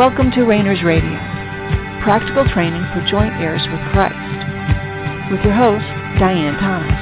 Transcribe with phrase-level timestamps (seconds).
[0.00, 1.10] Welcome to Rainers Radio,
[2.02, 4.16] practical training for joint heirs with Christ,
[5.30, 5.84] with your host,
[6.18, 6.96] Diane Thomas.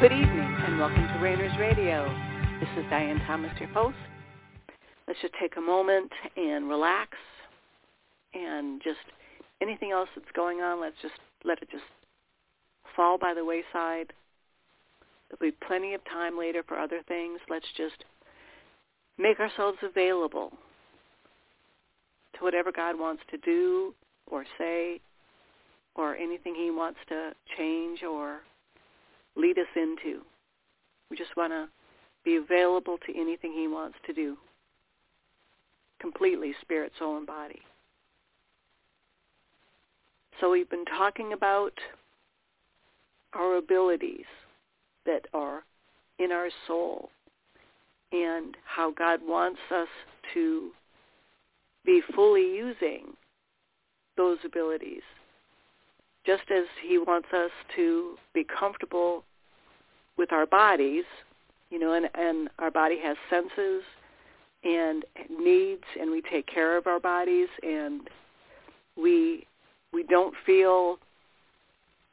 [0.00, 2.08] Good evening and welcome to Rainers Radio.
[2.58, 3.98] This is Diane Thomas, your host.
[5.06, 7.18] Let's just take a moment and relax
[8.32, 8.96] and just
[9.60, 11.84] anything else that's going on, let's just let it just
[12.96, 14.14] fall by the wayside.
[15.28, 17.40] There'll be plenty of time later for other things.
[17.48, 18.04] Let's just
[19.18, 20.52] make ourselves available
[22.36, 23.94] to whatever God wants to do
[24.26, 25.00] or say
[25.94, 28.40] or anything he wants to change or
[29.36, 30.22] lead us into.
[31.10, 31.68] We just want to
[32.24, 34.36] be available to anything he wants to do.
[36.00, 37.60] Completely, spirit, soul, and body.
[40.40, 41.72] So we've been talking about
[43.32, 44.26] our abilities
[45.08, 45.64] that are
[46.20, 47.10] in our soul
[48.12, 49.88] and how God wants us
[50.34, 50.70] to
[51.84, 53.14] be fully using
[54.16, 55.02] those abilities
[56.26, 59.24] just as he wants us to be comfortable
[60.18, 61.04] with our bodies,
[61.70, 63.82] you know, and, and our body has senses
[64.64, 65.04] and
[65.40, 68.10] needs and we take care of our bodies and
[68.96, 69.46] we
[69.92, 70.98] we don't feel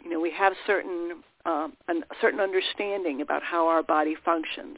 [0.03, 4.77] you know we have certain um, a certain understanding about how our body functions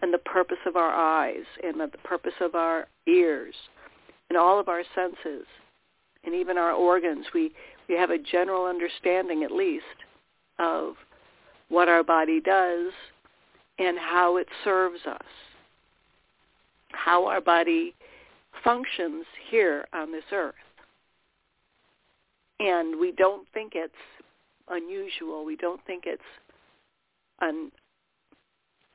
[0.00, 3.54] and the purpose of our eyes and the purpose of our ears
[4.28, 5.46] and all of our senses
[6.24, 7.26] and even our organs.
[7.34, 7.52] We,
[7.88, 9.84] we have a general understanding at least
[10.58, 10.94] of
[11.68, 12.92] what our body does
[13.78, 15.26] and how it serves us,
[16.92, 17.94] how our body
[18.64, 20.54] functions here on this earth.
[22.60, 23.94] And we don't think it's
[24.70, 25.44] unusual.
[25.44, 26.22] We don't think it's
[27.40, 27.70] an,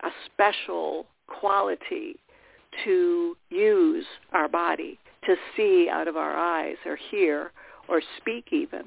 [0.04, 2.16] a special quality
[2.84, 7.52] to use our body, to see out of our eyes or hear
[7.88, 8.84] or speak even.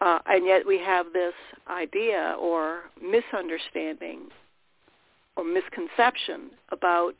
[0.00, 1.34] Uh, and yet we have this
[1.68, 4.28] idea or misunderstanding
[5.36, 7.14] or misconception about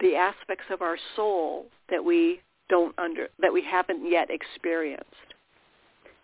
[0.00, 5.29] the aspects of our soul that we don't under that we haven't yet experienced.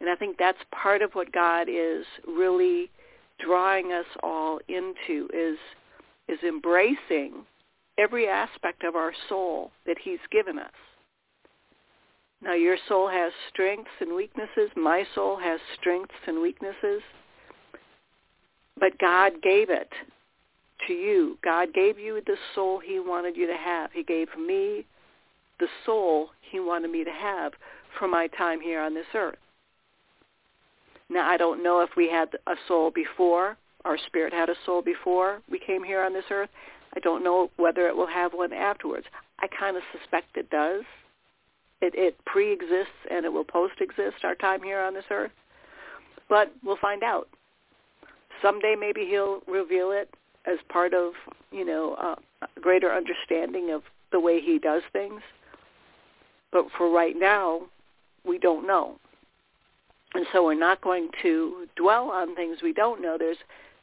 [0.01, 2.91] And I think that's part of what God is really
[3.39, 5.59] drawing us all into is
[6.29, 7.45] is embracing
[7.99, 10.73] every aspect of our soul that he's given us.
[12.43, 14.71] Now your soul has strengths and weaknesses.
[14.77, 17.03] My soul has strengths and weaknesses.
[18.79, 19.91] But God gave it
[20.87, 21.39] to you.
[21.43, 23.91] God gave you the soul he wanted you to have.
[23.93, 24.85] He gave me
[25.59, 27.53] the soul he wanted me to have
[27.99, 29.39] for my time here on this earth.
[31.09, 34.83] Now, I don't know if we had a soul before, our spirit had a soul
[34.83, 36.51] before we came here on this earth.
[36.97, 39.07] I don't know whether it will have one afterwards.
[39.39, 40.83] I kind of suspect it does.
[41.81, 45.31] It, it pre-exists and it will post-exist our time here on this earth.
[46.29, 47.29] But we'll find out.
[48.43, 50.13] Someday maybe he'll reveal it
[50.47, 51.13] as part of,
[51.53, 55.21] you know, a greater understanding of the way he does things.
[56.51, 57.63] But for right now,
[58.25, 58.99] we don't know
[60.15, 63.17] and so we're not going to dwell on things we don't know.
[63.19, 63.39] There's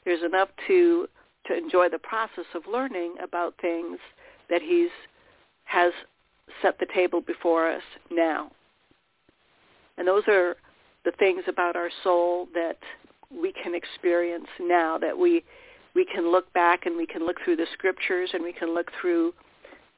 [0.06, 1.08] there's enough to
[1.48, 4.00] to enjoy the process of learning about things
[4.50, 4.90] that he's
[5.66, 5.92] has
[6.62, 8.52] set the table before us now.
[9.98, 10.56] And those are
[11.06, 12.78] the things about our soul that
[13.32, 15.44] we can experience now that we
[15.96, 18.92] we can look back and we can look through the scriptures and we can look
[19.00, 19.34] through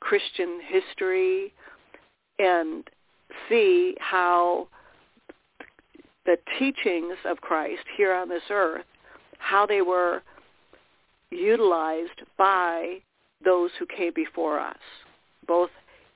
[0.02, 1.54] Christian history
[2.38, 2.84] and
[3.48, 4.68] see how
[6.26, 8.86] the teachings of Christ here on this earth,
[9.38, 10.22] how they were
[11.32, 12.98] utilized by
[13.44, 14.78] those who came before us,
[15.48, 15.70] both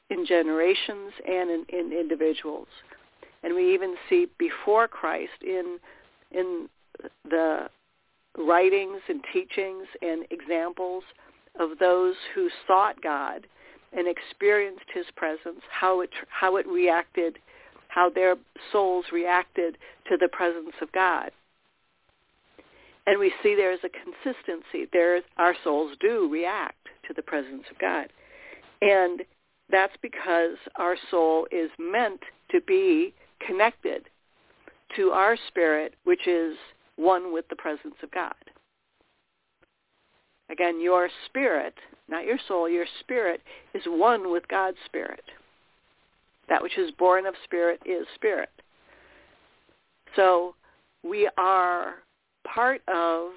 [0.09, 2.67] in generations and in, in individuals.
[3.43, 5.77] And we even see before Christ in
[6.31, 6.69] in
[7.29, 7.69] the
[8.37, 11.03] writings and teachings and examples
[11.59, 13.47] of those who sought God
[13.93, 17.39] and experienced his presence, how it how it reacted
[17.89, 18.35] how their
[18.71, 19.77] souls reacted
[20.07, 21.31] to the presence of God.
[23.05, 24.87] And we see there is a consistency.
[24.93, 28.07] There, our souls do react to the presence of God.
[28.81, 29.23] And
[29.71, 32.21] that's because our soul is meant
[32.51, 33.13] to be
[33.45, 34.03] connected
[34.95, 36.55] to our spirit, which is
[36.95, 38.33] one with the presence of God.
[40.51, 41.75] Again, your spirit,
[42.07, 43.41] not your soul, your spirit
[43.73, 45.23] is one with God's spirit.
[46.49, 48.49] That which is born of spirit is spirit.
[50.15, 50.55] So
[51.03, 51.95] we are
[52.43, 53.31] part of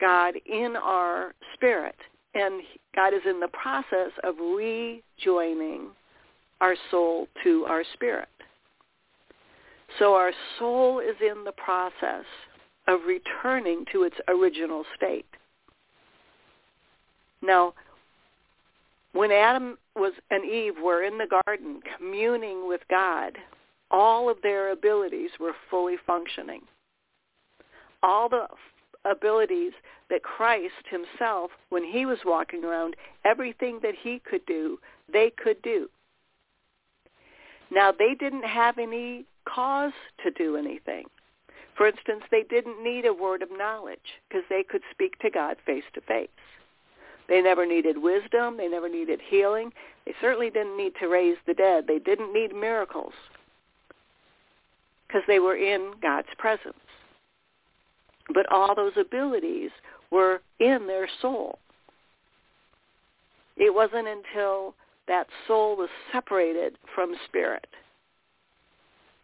[0.00, 1.94] God in our spirit.
[2.34, 2.62] And
[2.96, 5.88] God is in the process of rejoining
[6.60, 8.28] our soul to our spirit.
[9.98, 12.24] So our soul is in the process
[12.88, 15.26] of returning to its original state.
[17.42, 17.74] Now,
[19.12, 23.38] when Adam was and Eve were in the garden communing with God,
[23.90, 26.62] all of their abilities were fully functioning.
[28.02, 28.46] All the
[29.04, 29.72] abilities
[30.10, 34.78] that Christ himself, when he was walking around, everything that he could do,
[35.12, 35.88] they could do.
[37.70, 39.92] Now, they didn't have any cause
[40.22, 41.04] to do anything.
[41.76, 45.56] For instance, they didn't need a word of knowledge because they could speak to God
[45.64, 46.28] face to face.
[47.32, 48.58] They never needed wisdom.
[48.58, 49.72] They never needed healing.
[50.04, 51.86] They certainly didn't need to raise the dead.
[51.86, 53.14] They didn't need miracles
[55.08, 56.74] because they were in God's presence.
[58.34, 59.70] But all those abilities
[60.10, 61.58] were in their soul.
[63.56, 64.74] It wasn't until
[65.08, 67.66] that soul was separated from spirit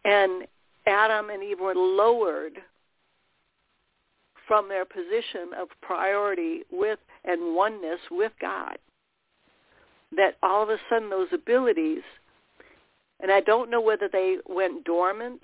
[0.08, 0.46] and
[0.86, 2.62] Adam and Eve were lowered
[4.48, 8.78] from their position of priority with and oneness with God.
[10.16, 12.02] That all of a sudden those abilities,
[13.20, 15.42] and I don't know whether they went dormant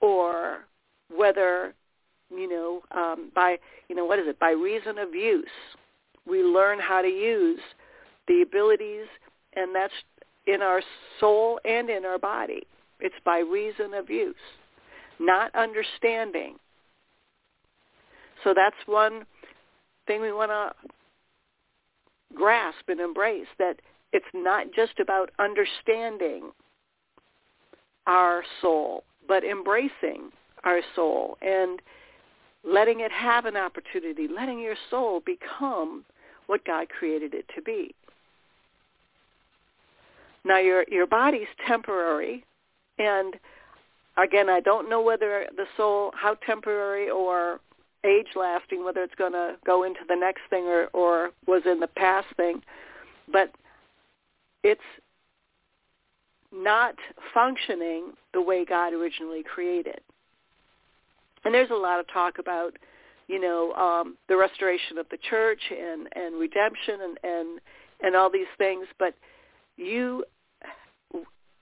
[0.00, 0.60] or
[1.14, 1.74] whether,
[2.30, 3.58] you know, um, by,
[3.88, 5.46] you know, what is it, by reason of use,
[6.26, 7.60] we learn how to use
[8.28, 9.06] the abilities,
[9.54, 9.92] and that's
[10.46, 10.80] in our
[11.20, 12.62] soul and in our body.
[13.00, 14.34] It's by reason of use,
[15.18, 16.56] not understanding.
[18.44, 19.24] So that's one
[20.06, 20.72] thing we want to
[22.34, 23.80] grasp and embrace, that
[24.12, 26.50] it's not just about understanding
[28.06, 30.30] our soul, but embracing
[30.64, 31.80] our soul and
[32.62, 36.04] letting it have an opportunity, letting your soul become
[36.46, 37.94] what God created it to be.
[40.44, 42.44] Now your your body's temporary
[42.98, 43.34] and
[44.16, 47.60] again, I don't know whether the soul, how temporary or
[48.04, 51.80] age lasting, whether it's going to go into the next thing or, or was in
[51.80, 52.62] the past thing,
[53.30, 53.50] but
[54.62, 54.80] it's
[56.52, 56.94] not
[57.32, 60.00] functioning the way God originally created.
[61.44, 62.76] And there's a lot of talk about,
[63.28, 67.60] you know, um, the restoration of the church and, and redemption and, and,
[68.02, 69.14] and all these things, but
[69.76, 70.24] you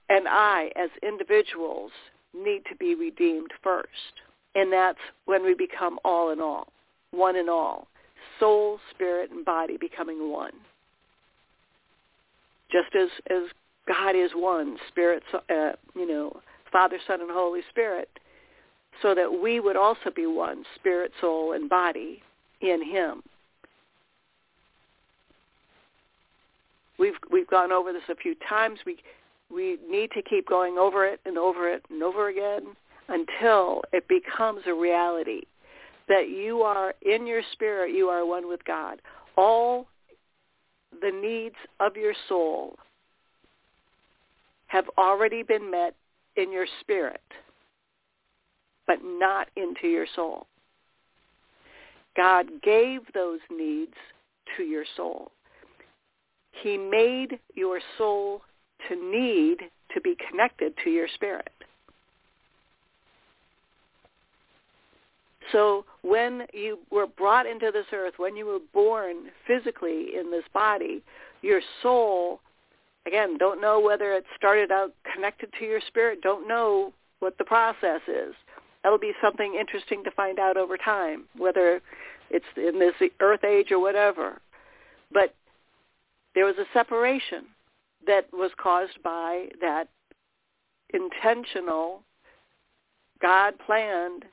[0.09, 1.91] and I, as individuals,
[2.35, 3.89] need to be redeemed first.
[4.55, 6.69] And that's when we become all in all,
[7.11, 7.89] one in all,
[8.39, 10.53] soul, spirit, and body becoming one.
[12.71, 13.51] Just as, as
[13.87, 16.41] God is one, spirit, uh, you know,
[16.71, 18.09] Father, Son, and Holy Spirit,
[19.01, 22.23] so that we would also be one, spirit, soul, and body
[22.61, 23.23] in him.
[26.99, 28.79] We've we've gone over this a few times.
[28.87, 28.99] We
[29.53, 32.77] we need to keep going over it and over it and over again
[33.09, 35.43] until it becomes a reality
[36.09, 39.01] that you are in your spirit, you are one with God.
[39.37, 39.87] All
[41.01, 42.77] the needs of your soul
[44.67, 45.95] have already been met
[46.37, 47.21] in your spirit,
[48.87, 50.47] but not into your soul.
[52.17, 53.95] God gave those needs
[54.57, 55.31] to your soul.
[56.63, 58.43] He made your soul
[58.89, 59.59] to need
[59.95, 61.51] to be connected to your spirit.
[65.51, 70.45] So when you were brought into this earth, when you were born physically in this
[70.55, 71.03] body,
[71.43, 72.41] your soul,
[73.07, 77.45] again, don't know whether it started out connected to your spirit, don't know what the
[77.45, 78.35] process is.
[78.83, 81.81] That'll be something interesting to find out over time, whether
[82.31, 84.41] it's in this earth age or whatever.
[85.13, 85.35] But
[86.35, 87.45] there was a separation
[88.07, 89.89] that was caused by that
[90.93, 92.03] intentional,
[93.21, 94.25] God planned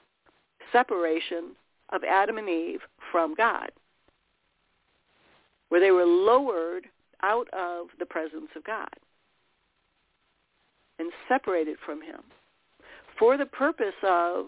[0.71, 1.55] separation
[1.89, 3.71] of Adam and Eve from God,
[5.69, 6.85] where they were lowered
[7.21, 8.89] out of the presence of God
[10.99, 12.21] and separated from him
[13.17, 14.47] for the purpose of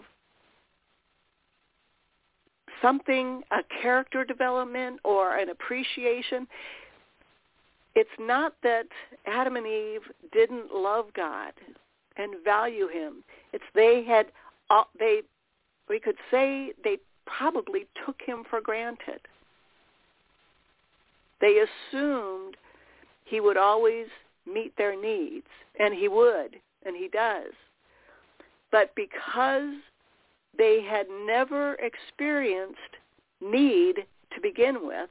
[2.80, 6.46] something, a character development or an appreciation
[7.94, 8.86] it's not that
[9.26, 10.02] Adam and Eve
[10.32, 11.52] didn't love God
[12.16, 13.22] and value him.
[13.52, 14.26] It's they had
[14.70, 15.20] uh, they
[15.92, 16.96] we could say they
[17.26, 19.20] probably took him for granted.
[21.38, 22.56] They assumed
[23.26, 24.06] he would always
[24.50, 25.46] meet their needs,
[25.78, 26.56] and he would,
[26.86, 27.52] and he does.
[28.70, 29.74] But because
[30.56, 32.96] they had never experienced
[33.42, 33.96] need
[34.34, 35.10] to begin with,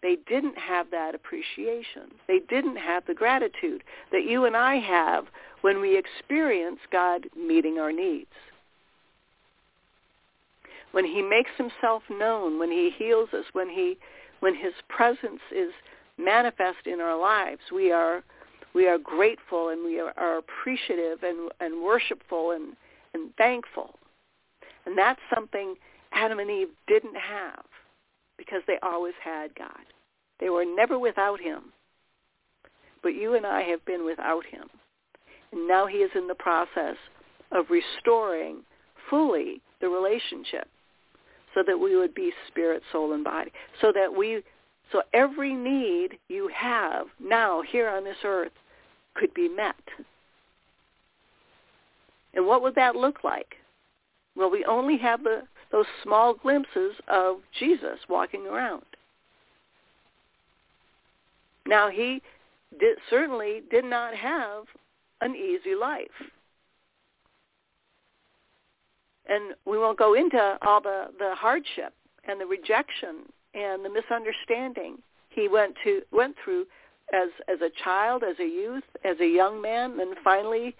[0.00, 2.12] they didn't have that appreciation.
[2.26, 5.26] They didn't have the gratitude that you and I have
[5.60, 8.32] when we experience God meeting our needs.
[10.92, 13.98] When he makes himself known, when he heals us, when he
[14.40, 15.70] when his presence is
[16.18, 18.22] manifest in our lives, we are
[18.74, 22.74] we are grateful and we are, appreciative and, and worshipful and,
[23.14, 23.98] and thankful.
[24.86, 25.74] And that's something
[26.12, 27.64] Adam and Eve didn't have
[28.38, 29.84] because they always had God.
[30.40, 31.64] They were never without him.
[33.02, 34.68] But you and I have been without him.
[35.52, 36.96] And now he is in the process
[37.50, 38.62] of restoring
[39.10, 40.66] fully the relationship
[41.54, 43.52] so that we would be spirit, soul, and body.
[43.80, 44.42] So that we,
[44.90, 48.52] so every need you have now here on this earth
[49.14, 49.76] could be met.
[52.34, 53.56] And what would that look like?
[54.34, 58.84] Well, we only have the, those small glimpses of Jesus walking around.
[61.66, 62.22] Now, he
[62.80, 64.64] did, certainly did not have
[65.20, 66.08] an easy life.
[69.32, 71.94] And we won't go into all the, the hardship
[72.28, 73.24] and the rejection
[73.54, 74.98] and the misunderstanding
[75.30, 76.66] he went to went through
[77.12, 80.76] as as a child, as a youth, as a young man, and finally,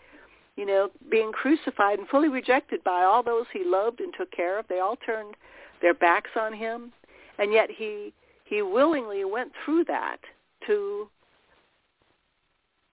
[0.57, 4.59] you know, being crucified and fully rejected by all those he loved and took care
[4.59, 4.67] of.
[4.69, 5.35] They all turned
[5.81, 6.93] their backs on him,
[7.39, 8.13] and yet he
[8.45, 10.19] he willingly went through that
[10.67, 11.09] to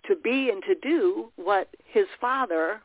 [0.07, 2.81] to be and to do what his father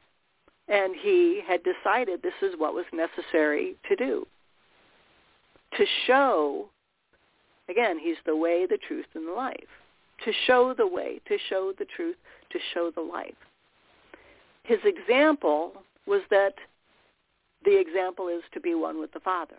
[0.69, 4.27] and he had decided this is what was necessary to do.
[5.77, 6.69] To show,
[7.69, 9.57] again, he's the way, the truth, and the life.
[10.25, 12.17] To show the way, to show the truth,
[12.51, 13.35] to show the life.
[14.63, 15.73] His example
[16.07, 16.55] was that
[17.65, 19.57] the example is to be one with the Father.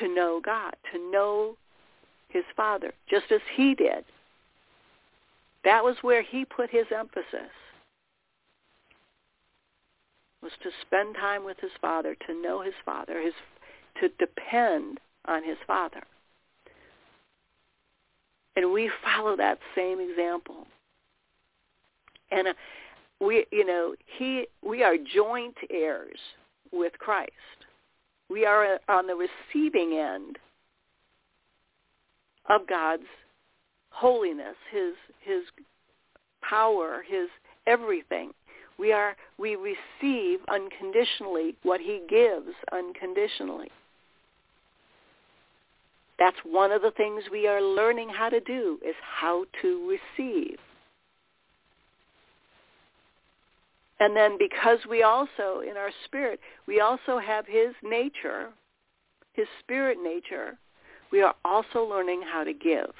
[0.00, 1.56] To know God, to know
[2.28, 4.04] his Father, just as he did.
[5.64, 7.50] That was where he put his emphasis
[10.44, 13.32] was to spend time with his father, to know his father, his
[14.00, 16.02] to depend on his father.
[18.56, 20.66] And we follow that same example.
[22.30, 22.52] And uh,
[23.20, 26.18] we, you know, he, we are joint heirs
[26.72, 27.32] with Christ.
[28.28, 30.38] We are uh, on the receiving end
[32.48, 33.04] of God's
[33.90, 35.42] holiness, his, his
[36.42, 37.28] power, his
[37.66, 38.32] everything.
[38.78, 43.70] We are we receive unconditionally what he gives unconditionally.
[46.18, 50.58] That's one of the things we are learning how to do is how to receive.
[54.00, 58.50] And then because we also, in our spirit, we also have his nature,
[59.32, 60.56] his spirit nature,
[61.10, 62.92] we are also learning how to give.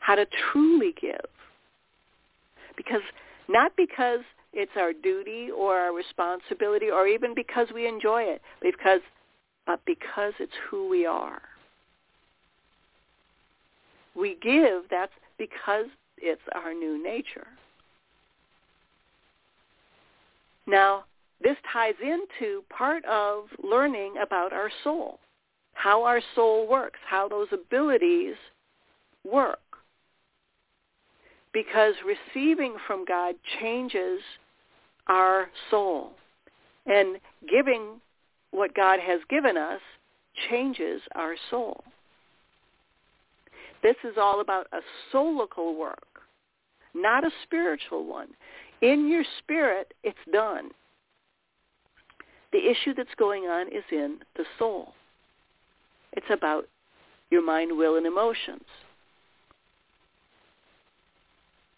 [0.00, 1.26] How to truly give
[2.76, 3.02] because
[3.48, 4.20] not because
[4.52, 9.00] it's our duty or our responsibility or even because we enjoy it, because
[9.66, 11.42] but because it's who we are.
[14.14, 15.86] We give, that's because
[16.18, 17.46] it's our new nature.
[20.66, 21.04] Now,
[21.40, 25.18] this ties into part of learning about our soul,
[25.74, 28.34] how our soul works, how those abilities
[29.24, 29.58] work
[31.52, 34.20] because receiving from God changes
[35.08, 36.12] our soul.
[36.86, 37.18] And
[37.48, 38.00] giving
[38.50, 39.80] what God has given us
[40.50, 41.84] changes our soul.
[43.82, 44.80] This is all about a
[45.12, 46.22] soulical work,
[46.94, 48.28] not a spiritual one.
[48.80, 50.70] In your spirit, it's done.
[52.52, 54.92] The issue that's going on is in the soul.
[56.12, 56.68] It's about
[57.30, 58.64] your mind, will, and emotions.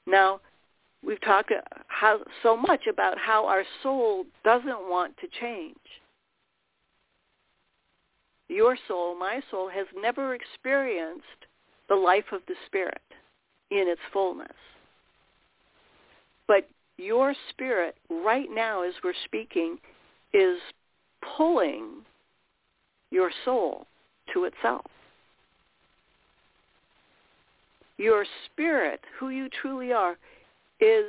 [0.06, 0.40] Now,
[1.04, 1.52] we've talked
[1.88, 5.76] how, so much about how our soul doesn't want to change.
[8.48, 11.24] Your soul, my soul, has never experienced
[11.88, 13.02] the life of the Spirit
[13.70, 14.52] in its fullness.
[16.46, 16.68] But
[16.98, 19.78] your spirit, right now as we're speaking,
[20.32, 20.58] is
[21.36, 22.04] pulling
[23.10, 23.86] your soul
[24.32, 24.86] to itself
[27.98, 30.16] your spirit, who you truly are,
[30.80, 31.06] is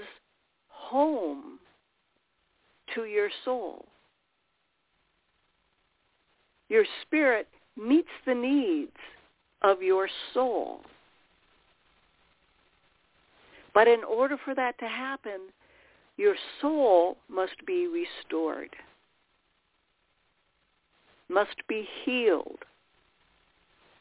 [0.67, 1.59] home
[2.93, 3.85] to your soul.
[6.69, 8.95] Your spirit meets the needs
[9.61, 10.81] of your soul.
[13.73, 15.39] But in order for that to happen,
[16.17, 18.69] your soul must be restored.
[21.29, 22.59] must be healed,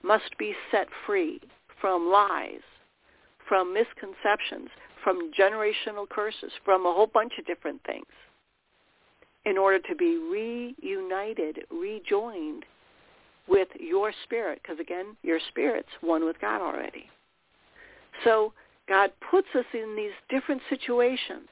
[0.02, 1.40] must be set free
[1.80, 2.60] from lies,
[3.48, 4.68] from misconceptions,
[5.02, 8.06] from generational curses, from a whole bunch of different things
[9.44, 12.64] in order to be reunited, rejoined
[13.46, 17.10] with your spirit, because again, your spirit's one with God already.
[18.24, 18.54] So
[18.88, 21.48] God puts us in these different situations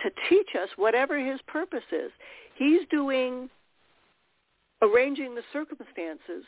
[0.00, 2.10] to teach us whatever his purpose is.
[2.56, 3.48] He's doing,
[4.82, 6.44] arranging the circumstances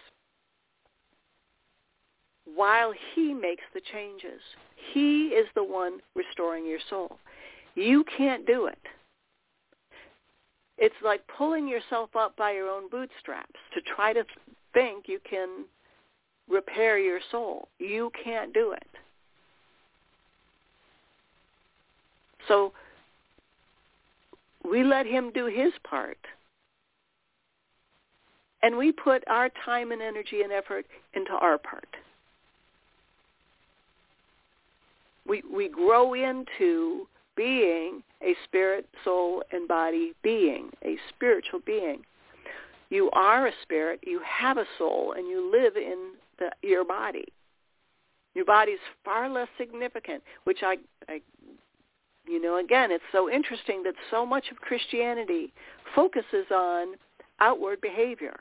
[2.45, 4.41] while he makes the changes.
[4.93, 7.19] He is the one restoring your soul.
[7.75, 8.79] You can't do it.
[10.77, 14.25] It's like pulling yourself up by your own bootstraps to try to
[14.73, 15.65] think you can
[16.49, 17.69] repair your soul.
[17.79, 18.87] You can't do it.
[22.49, 22.73] So
[24.69, 26.19] we let him do his part.
[28.63, 31.89] And we put our time and energy and effort into our part.
[35.27, 42.03] We, we grow into being a spirit, soul, and body being, a spiritual being.
[42.91, 47.27] You are a spirit, you have a soul, and you live in the, your body.
[48.35, 50.77] Your body is far less significant, which I,
[51.09, 51.21] I,
[52.27, 55.53] you know, again, it's so interesting that so much of Christianity
[55.95, 56.95] focuses on
[57.41, 58.39] outward behavior,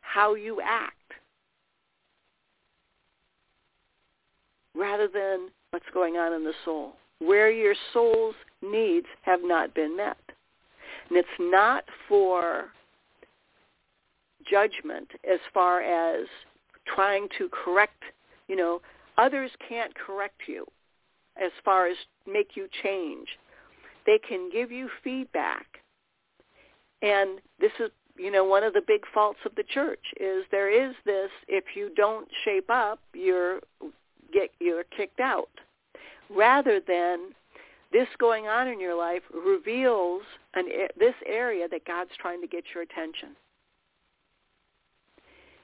[0.00, 1.05] how you act,
[4.76, 9.96] rather than what's going on in the soul where your soul's needs have not been
[9.96, 10.18] met.
[11.08, 12.66] And it's not for
[14.48, 16.26] judgment as far as
[16.94, 18.02] trying to correct,
[18.48, 18.80] you know,
[19.18, 20.66] others can't correct you
[21.42, 23.28] as far as make you change.
[24.04, 25.66] They can give you feedback.
[27.02, 30.70] And this is, you know, one of the big faults of the church is there
[30.70, 33.60] is this if you don't shape up, you're
[34.32, 35.48] get you're kicked out
[36.34, 37.30] rather than
[37.92, 40.22] this going on in your life reveals
[40.54, 40.66] an,
[40.98, 43.30] this area that God's trying to get your attention.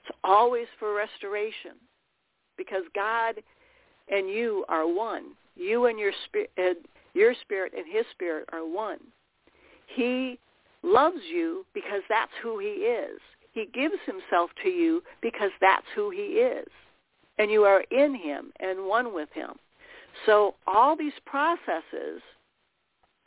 [0.05, 1.73] It's always for restoration
[2.57, 3.35] because God
[4.09, 5.33] and you are one.
[5.57, 6.79] You and your spirit,
[7.15, 8.99] your spirit and his spirit are one.
[9.87, 10.39] He
[10.83, 13.21] loves you because that's who he is.
[13.53, 16.69] He gives himself to you because that's who he is.
[17.43, 19.55] And you are in him and one with him.
[20.27, 22.23] So all these processes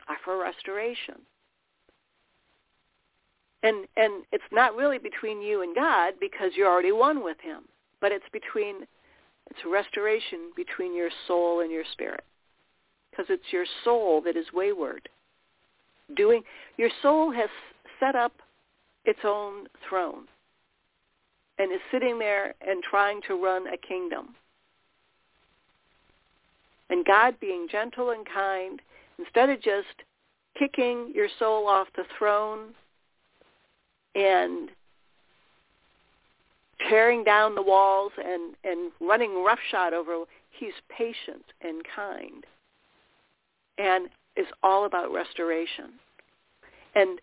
[0.08, 1.16] are for restoration.
[3.62, 7.64] And and it's not really between you and God because you're already one with him,
[8.00, 8.86] but it's between
[9.50, 12.24] it's restoration between your soul and your spirit.
[13.10, 15.10] Because it's your soul that is wayward.
[16.16, 16.40] Doing
[16.78, 17.50] your soul has
[18.00, 18.32] set up
[19.04, 20.24] its own throne
[21.58, 24.34] and is sitting there and trying to run a kingdom.
[26.90, 28.80] And God being gentle and kind,
[29.18, 30.04] instead of just
[30.58, 32.74] kicking your soul off the throne
[34.14, 34.70] and
[36.88, 42.44] tearing down the walls and, and running roughshod over, he's patient and kind
[43.78, 45.92] and is all about restoration.
[46.94, 47.20] And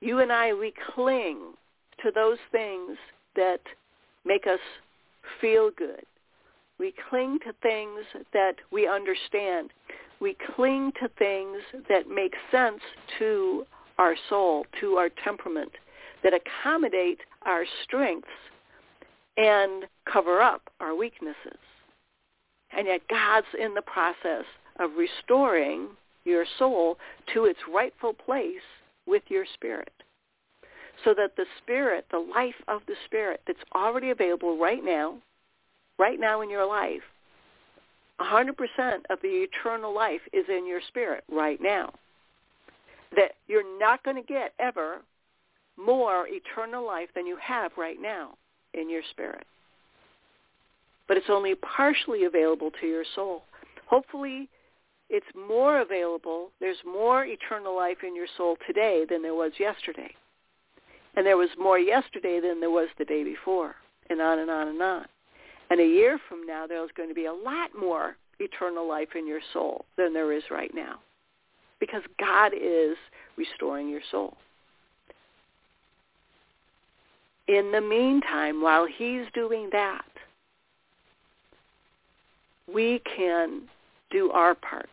[0.00, 1.38] you and I, we cling
[2.02, 2.96] to those things
[3.36, 3.60] that
[4.24, 4.60] make us
[5.40, 6.04] feel good
[6.78, 8.00] we cling to things
[8.32, 9.70] that we understand.
[10.20, 12.80] We cling to things that make sense
[13.18, 13.64] to
[13.98, 15.72] our soul, to our temperament,
[16.22, 18.28] that accommodate our strengths
[19.36, 21.58] and cover up our weaknesses.
[22.76, 24.44] And yet God's in the process
[24.80, 25.88] of restoring
[26.24, 26.98] your soul
[27.32, 28.62] to its rightful place
[29.06, 29.92] with your spirit.
[31.04, 35.18] So that the spirit, the life of the spirit that's already available right now
[35.98, 37.02] right now in your life,
[38.20, 38.50] 100%
[39.10, 41.92] of the eternal life is in your spirit right now.
[43.16, 44.98] That you're not going to get ever
[45.76, 48.36] more eternal life than you have right now
[48.72, 49.44] in your spirit.
[51.06, 53.42] But it's only partially available to your soul.
[53.86, 54.48] Hopefully
[55.10, 56.50] it's more available.
[56.60, 60.14] There's more eternal life in your soul today than there was yesterday.
[61.16, 63.76] And there was more yesterday than there was the day before,
[64.10, 65.06] and on and on and on.
[65.70, 69.26] And a year from now, there's going to be a lot more eternal life in
[69.26, 70.98] your soul than there is right now
[71.80, 72.96] because God is
[73.36, 74.36] restoring your soul.
[77.46, 80.04] In the meantime, while he's doing that,
[82.72, 83.62] we can
[84.10, 84.88] do our part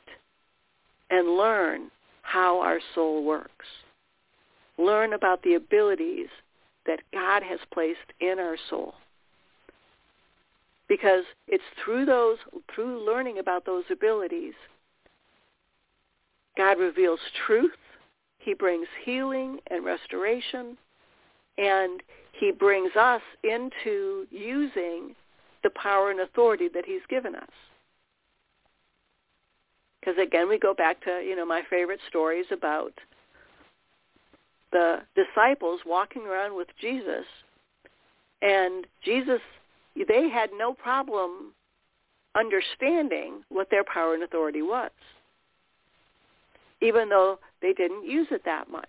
[1.09, 1.89] and learn
[2.23, 3.65] how our soul works.
[4.77, 6.27] Learn about the abilities
[6.85, 8.95] that God has placed in our soul.
[10.87, 12.37] Because it's through those,
[12.73, 14.53] through learning about those abilities,
[16.57, 17.71] God reveals truth,
[18.39, 20.77] he brings healing and restoration,
[21.57, 22.01] and
[22.33, 25.15] he brings us into using
[25.63, 27.49] the power and authority that he's given us.
[29.99, 32.93] Because again, we go back to, you know, my favorite stories about
[34.71, 37.25] the disciples walking around with Jesus
[38.41, 39.41] and Jesus,
[39.95, 41.53] they had no problem
[42.35, 44.91] understanding what their power and authority was,
[46.81, 48.87] even though they didn't use it that much.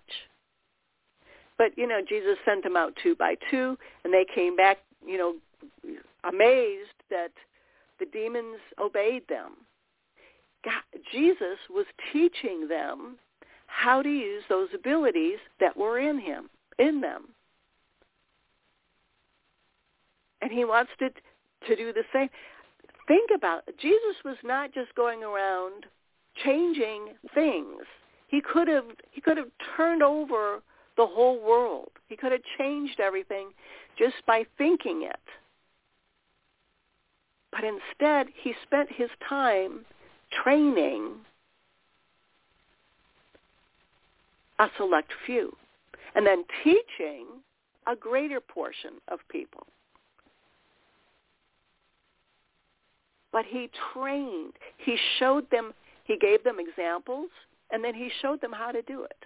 [1.57, 5.17] But, you know, Jesus sent them out two by two, and they came back, you
[5.17, 5.35] know,
[6.23, 7.31] amazed that
[7.99, 9.51] the demons obeyed them.
[10.65, 13.17] God, Jesus was teaching them
[13.75, 17.23] how to use those abilities that were in him, in them.
[20.41, 22.29] And he wants to to do the same.
[23.07, 23.79] Think about it.
[23.79, 25.85] Jesus was not just going around
[26.43, 27.83] changing things.
[28.27, 30.61] He could have he could have turned over
[30.95, 31.89] the whole world.
[32.07, 33.49] He could have changed everything
[33.97, 35.19] just by thinking it.
[37.51, 39.85] But instead, he spent his time
[40.43, 41.15] training
[44.63, 45.55] a select few
[46.15, 47.25] and then teaching
[47.87, 49.67] a greater portion of people.
[53.31, 54.53] But he trained.
[54.77, 55.73] He showed them,
[56.05, 57.29] he gave them examples,
[57.71, 59.25] and then he showed them how to do it.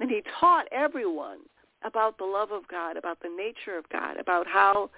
[0.00, 1.38] And he taught everyone
[1.84, 4.90] about the love of God, about the nature of God, about how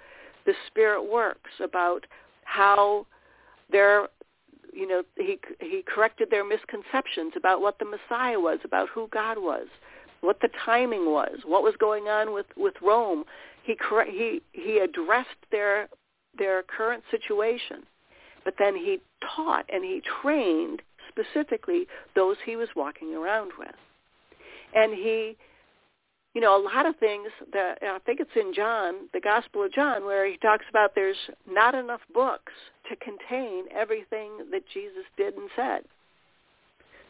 [0.45, 2.05] the Spirit works, about
[2.45, 3.05] how
[3.71, 4.07] their
[4.73, 9.37] you know he he corrected their misconceptions about what the Messiah was, about who God
[9.37, 9.67] was,
[10.21, 13.23] what the timing was, what was going on with with Rome.
[13.63, 13.77] He
[14.07, 15.89] he he addressed their
[16.37, 17.83] their current situation,
[18.43, 18.99] but then he
[19.35, 23.75] taught and he trained specifically those he was walking around with,
[24.73, 25.37] and he
[26.37, 29.71] you know, a lot of things that I think it's in John, the Gospel of
[29.73, 31.17] John, where he talks about there's
[31.49, 32.53] not enough books
[32.89, 35.81] to contain everything that Jesus did and said.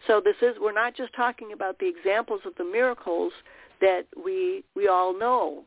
[0.05, 3.33] So this is we're not just talking about the examples of the miracles
[3.81, 5.63] that we we all know.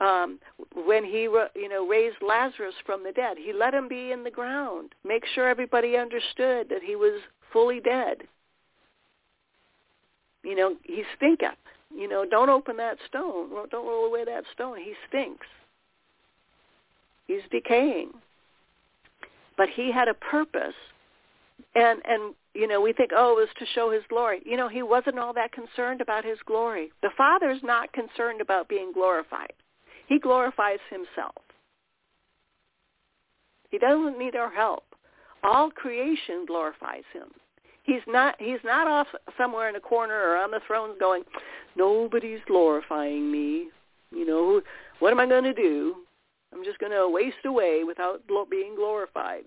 [0.00, 0.40] Um,
[0.86, 4.30] when he you know raised Lazarus from the dead, he let him be in the
[4.30, 7.20] ground, make sure everybody understood that he was
[7.52, 8.18] fully dead.
[10.42, 11.56] You know, he stinketh.
[11.96, 13.50] You know, don't open that stone.
[13.70, 14.76] Don't roll away that stone.
[14.78, 15.46] He stinks.
[17.26, 18.10] He's decaying.
[19.56, 20.74] But he had a purpose.
[21.74, 24.40] And and you know, we think, oh, it was to show his glory.
[24.44, 26.92] You know, he wasn't all that concerned about his glory.
[27.02, 29.52] The Father's not concerned about being glorified.
[30.06, 31.34] He glorifies himself.
[33.70, 34.84] He doesn't need our help.
[35.42, 37.28] All creation glorifies him.
[37.82, 41.24] He's not he's not off somewhere in a corner or on the throne going,
[41.76, 43.68] nobody's glorifying me.
[44.10, 44.62] You know,
[45.00, 45.96] what am I going to do?
[46.54, 49.44] I'm just going to waste away without being glorified.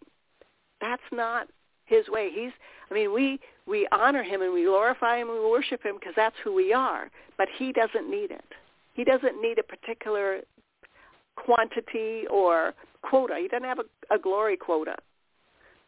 [0.81, 1.47] That's not
[1.85, 2.29] his way.
[2.33, 2.51] He's
[2.89, 6.13] I mean, we we honor him and we glorify him and we worship him because
[6.15, 8.45] that's who we are, but he doesn't need it.
[8.93, 10.41] He doesn't need a particular
[11.35, 13.35] quantity or quota.
[13.39, 14.95] He doesn't have a, a glory quota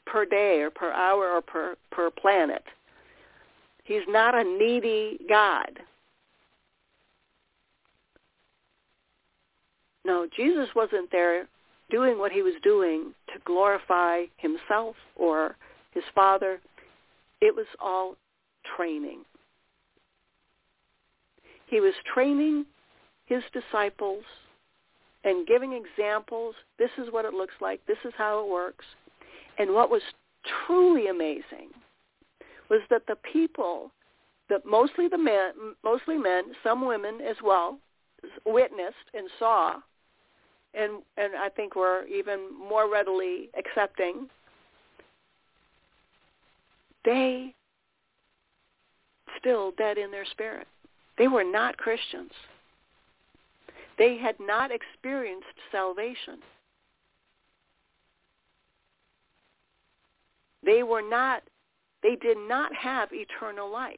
[0.05, 2.63] per day or per hour or per, per planet.
[3.83, 5.79] He's not a needy God.
[10.09, 11.47] No, Jesus wasn't there
[11.91, 15.55] doing what he was doing to glorify himself or
[15.91, 16.59] his Father.
[17.41, 18.15] It was all
[18.75, 19.19] training.
[21.67, 22.65] He was training
[23.27, 24.23] his disciples
[25.23, 26.55] and giving examples.
[26.79, 27.79] This is what it looks like.
[27.85, 28.85] This is how it works.
[29.59, 30.01] And what was
[30.65, 31.69] truly amazing
[32.71, 33.91] was that the people,
[34.49, 35.51] that mostly the men,
[35.83, 37.77] mostly men, some women as well,
[38.43, 39.75] witnessed and saw,
[40.73, 44.29] and and I think we're even more readily accepting.
[47.05, 47.53] They
[49.39, 50.67] still dead in their spirit.
[51.17, 52.31] They were not Christians.
[53.97, 56.39] They had not experienced salvation.
[60.63, 61.43] They were not,
[62.03, 63.97] they did not have eternal life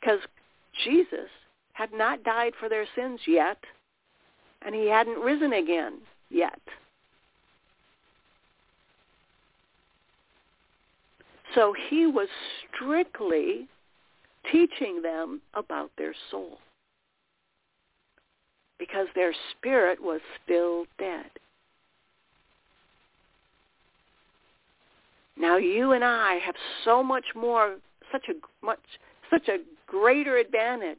[0.00, 0.20] because
[0.84, 1.28] Jesus
[1.72, 3.58] had not died for their sins yet,
[4.62, 5.98] and he hadn't risen again
[6.30, 6.60] yet.
[11.54, 12.28] So he was
[12.74, 13.68] strictly
[14.50, 16.58] teaching them about their soul
[18.78, 21.30] because their spirit was still dead.
[25.36, 27.76] Now you and I have so much more,
[28.10, 28.80] such a much,
[29.30, 30.98] such a greater advantage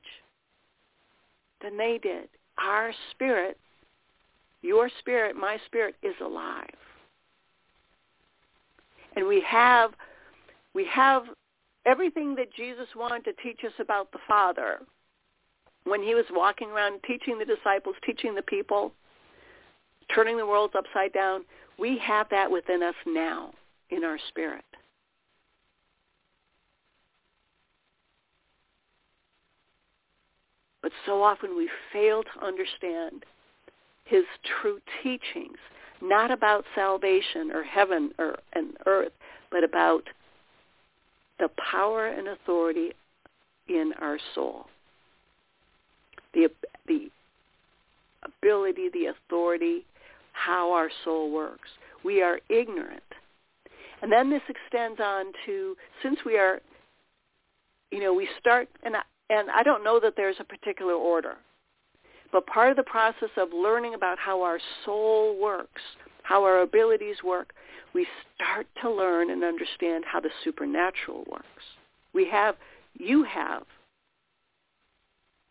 [1.62, 2.30] than they did.
[2.62, 3.58] Our spirit,
[4.62, 6.70] your spirit, my spirit is alive.
[9.16, 9.92] And we have,
[10.74, 11.24] we have
[11.86, 14.80] everything that Jesus wanted to teach us about the Father
[15.86, 18.92] when he was walking around teaching the disciples, teaching the people,
[20.14, 21.46] turning the world upside down.
[21.78, 23.54] We have that within us now
[23.90, 24.66] in our spirit.
[30.90, 33.24] But so often we fail to understand
[34.06, 34.24] his
[34.62, 35.58] true teachings,
[36.02, 39.12] not about salvation or heaven or and earth,
[39.52, 40.04] but about
[41.38, 42.94] the power and authority
[43.68, 44.66] in our soul.
[46.34, 46.50] The,
[46.88, 47.12] the
[48.24, 49.86] ability, the authority,
[50.34, 51.70] how our soul works.
[52.04, 53.04] We are ignorant
[54.02, 56.62] and then this extends on to, since we are,
[57.92, 58.96] you know, we start, and
[59.30, 61.36] and I don't know that there's a particular order,
[62.32, 65.82] but part of the process of learning about how our soul works,
[66.24, 67.54] how our abilities work,
[67.94, 71.64] we start to learn and understand how the supernatural works.
[72.14, 72.56] We have,
[72.94, 73.64] you have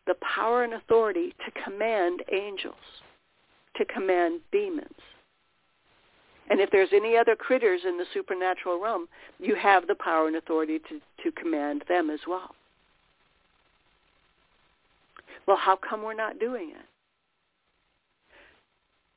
[0.07, 2.75] the power and authority to command angels,
[3.77, 4.95] to command demons,
[6.49, 9.07] and if there's any other critters in the supernatural realm,
[9.39, 12.55] you have the power and authority to, to command them as well.
[15.49, 16.85] Well, how come we're not doing it?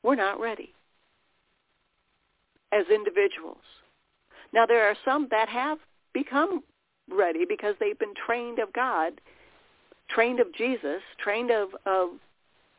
[0.01, 0.73] We're not ready
[2.71, 3.61] as individuals.
[4.51, 5.77] Now, there are some that have
[6.11, 6.63] become
[7.07, 9.21] ready because they've been trained of God,
[10.09, 12.09] trained of Jesus, trained of, of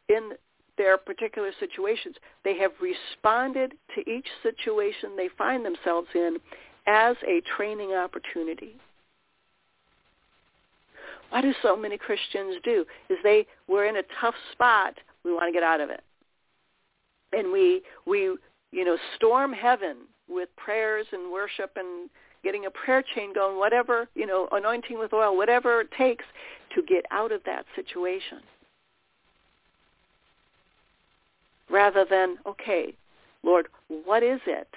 [0.09, 0.33] in
[0.77, 2.17] their particular situations.
[2.43, 6.39] They have responded to each situation they find themselves in
[6.89, 8.81] as a training opportunity.
[11.35, 12.85] What do so many Christians do?
[13.11, 14.95] Is they we're in a tough spot,
[15.25, 16.01] we want to get out of it.
[17.33, 18.37] And we we
[18.71, 19.97] you know storm heaven
[20.29, 22.09] with prayers and worship and
[22.45, 26.25] getting a prayer chain going, whatever, you know, anointing with oil, whatever it takes
[26.73, 28.39] to get out of that situation
[31.69, 32.95] rather than, okay,
[33.43, 33.67] Lord,
[34.05, 34.69] what is it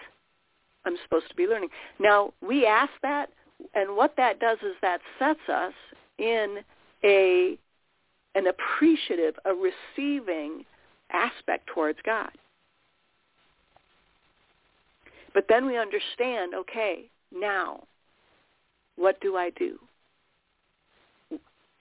[0.86, 1.70] I'm supposed to be learning?
[2.00, 3.30] Now, we ask that,
[3.76, 5.74] and what that does is that sets us
[6.18, 6.60] in
[7.04, 7.58] a
[8.36, 10.64] an appreciative, a receiving
[11.12, 12.30] aspect towards God.
[15.34, 17.84] But then we understand, okay, now,
[18.96, 19.80] what do I do?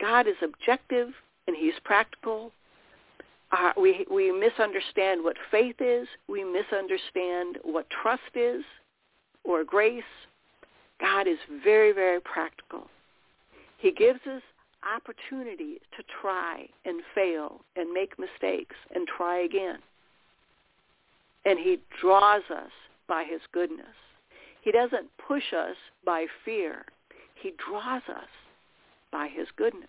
[0.01, 1.09] God is objective
[1.47, 2.53] and he's practical
[3.53, 6.09] uh, we we misunderstand what faith is.
[6.29, 8.63] We misunderstand what trust is,
[9.45, 10.03] or grace.
[11.01, 12.89] God is very very practical.
[13.79, 14.43] He gives us
[14.95, 19.79] opportunity to try and fail and make mistakes and try again.
[21.45, 22.71] And he draws us
[23.09, 23.87] by his goodness.
[24.63, 26.85] He doesn't push us by fear.
[27.35, 28.29] He draws us
[29.13, 29.89] by his goodness.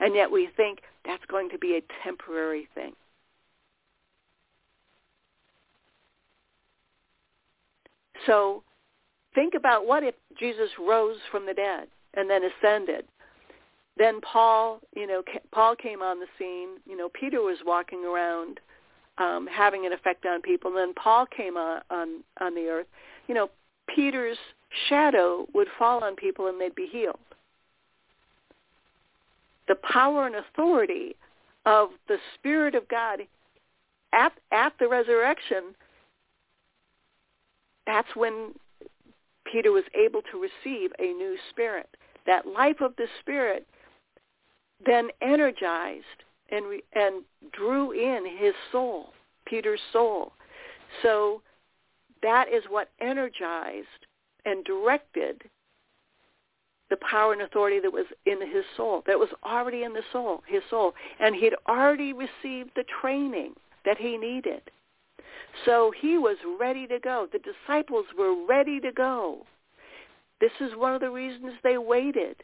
[0.00, 2.92] And yet we think that's going to be a temporary thing.
[8.26, 8.62] So
[9.34, 13.04] think about what if Jesus rose from the dead and then ascended.
[13.96, 16.80] Then Paul, you know, Paul came on the scene.
[16.86, 18.60] You know, Peter was walking around
[19.18, 20.70] um, having an effect on people.
[20.70, 22.86] And then Paul came on, on on the earth.
[23.28, 23.50] You know,
[23.94, 24.38] Peter's
[24.88, 27.18] shadow would fall on people and they'd be healed
[29.70, 31.14] the power and authority
[31.64, 33.20] of the Spirit of God
[34.12, 35.76] at, at the resurrection,
[37.86, 38.52] that's when
[39.50, 41.88] Peter was able to receive a new spirit.
[42.30, 43.66] That life of the Spirit
[44.86, 46.04] then energized
[46.50, 49.12] and, and drew in his soul,
[49.46, 50.32] Peter's soul.
[51.02, 51.42] So
[52.22, 54.06] that is what energized
[54.44, 55.42] and directed
[56.88, 60.44] the power and authority that was in his soul, that was already in the soul,
[60.46, 60.94] his soul.
[61.18, 64.62] And he had already received the training that he needed.
[65.64, 67.26] So he was ready to go.
[67.32, 69.46] The disciples were ready to go.
[70.40, 72.36] This is one of the reasons they waited.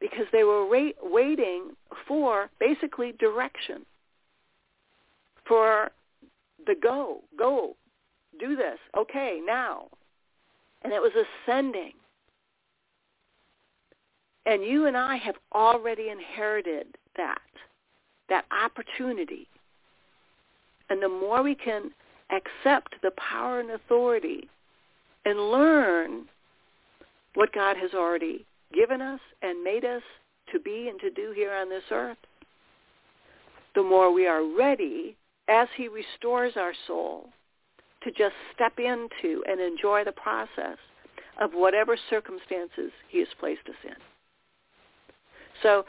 [0.00, 1.70] Because they were wait, waiting
[2.06, 3.86] for basically direction.
[5.46, 5.90] For
[6.66, 7.76] the go, go,
[8.40, 9.86] do this, okay, now.
[10.82, 11.12] And it was
[11.46, 11.92] ascending
[14.46, 17.40] And you and I have already inherited that,
[18.28, 19.48] that opportunity.
[20.90, 21.90] And the more we can
[22.30, 24.48] accept the power and authority
[25.24, 26.24] and learn
[27.34, 30.02] what God has already given us and made us
[30.52, 32.18] to be and to do here on this earth,
[33.74, 35.16] the more we are ready
[35.48, 37.28] as he restores our soul
[38.02, 40.78] to just step into and enjoy the process
[41.40, 43.96] of whatever circumstances he has placed us in.
[45.62, 45.84] So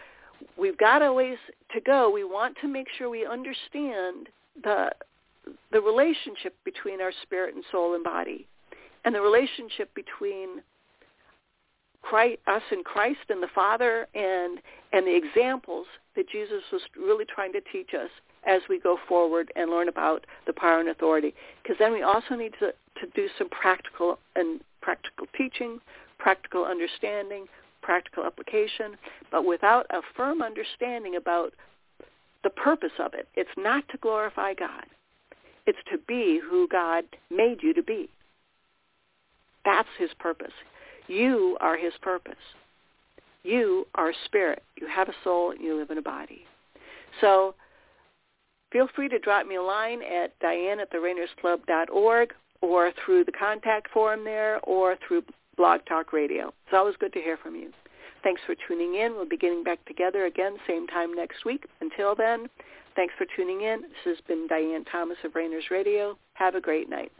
[0.57, 1.37] we've got a ways
[1.73, 2.09] to go.
[2.09, 4.29] We want to make sure we understand
[4.63, 4.89] the
[5.71, 8.47] the relationship between our spirit and soul and body,
[9.05, 10.61] and the relationship between
[12.01, 14.59] Christ, us and Christ and the Father, and
[14.93, 18.09] and the examples that Jesus was really trying to teach us
[18.45, 21.33] as we go forward and learn about the power and authority.
[21.61, 22.67] Because then we also need to,
[23.01, 25.79] to do some practical and practical teaching,
[26.19, 27.47] practical understanding,
[27.81, 28.95] practical application,
[29.31, 31.53] but without a firm understanding about
[32.43, 33.27] the purpose of it.
[33.35, 34.85] It's not to glorify God.
[35.65, 38.09] It's to be who God made you to be.
[39.65, 40.53] That's his purpose.
[41.07, 42.35] You are his purpose.
[43.43, 44.63] You are spirit.
[44.79, 45.53] You have a soul.
[45.55, 46.45] You live in a body.
[47.21, 47.55] So
[48.71, 50.99] feel free to drop me a line at diane at the
[52.61, 55.23] or through the contact form there or through
[55.57, 56.47] Blog Talk Radio.
[56.65, 57.71] It's always good to hear from you.
[58.23, 59.13] Thanks for tuning in.
[59.13, 61.65] We'll be getting back together again same time next week.
[61.79, 62.47] Until then,
[62.95, 63.83] thanks for tuning in.
[63.83, 66.17] This has been Diane Thomas of Rainers Radio.
[66.33, 67.11] Have a great night.